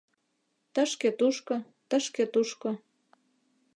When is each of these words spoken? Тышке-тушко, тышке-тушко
Тышке-тушко, 0.73 1.55
тышке-тушко 1.89 2.71